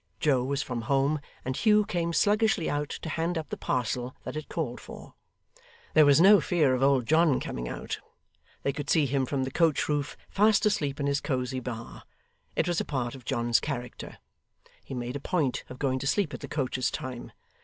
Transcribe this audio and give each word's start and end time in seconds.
Joe 0.19 0.43
was 0.43 0.63
from 0.63 0.81
home, 0.89 1.19
and 1.45 1.55
Hugh 1.55 1.85
came 1.85 2.11
sluggishly 2.11 2.67
out 2.67 2.89
to 3.03 3.09
hand 3.09 3.37
up 3.37 3.49
the 3.49 3.55
parcel 3.55 4.15
that 4.23 4.35
it 4.35 4.49
called 4.49 4.79
for. 4.81 5.13
There 5.93 6.07
was 6.07 6.19
no 6.19 6.41
fear 6.41 6.73
of 6.73 6.81
old 6.81 7.05
John 7.05 7.39
coming 7.39 7.69
out. 7.69 7.99
They 8.63 8.73
could 8.73 8.89
see 8.89 9.05
him 9.05 9.27
from 9.27 9.43
the 9.43 9.51
coach 9.51 9.87
roof 9.87 10.17
fast 10.27 10.65
asleep 10.65 10.99
in 10.99 11.05
his 11.05 11.21
cosy 11.21 11.59
bar. 11.59 12.01
It 12.55 12.67
was 12.67 12.81
a 12.81 12.83
part 12.83 13.13
of 13.13 13.25
John's 13.25 13.59
character. 13.59 14.17
He 14.83 14.95
made 14.95 15.15
a 15.15 15.19
point 15.19 15.63
of 15.69 15.77
going 15.77 15.99
to 15.99 16.07
sleep 16.07 16.33
at 16.33 16.39
the 16.39 16.47
coach's 16.47 16.89
time. 16.89 17.31